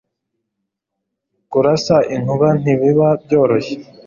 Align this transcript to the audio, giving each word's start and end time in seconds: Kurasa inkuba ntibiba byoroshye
Kurasa 1.51 1.97
inkuba 2.15 2.47
ntibiba 2.61 3.07
byoroshye 3.23 3.75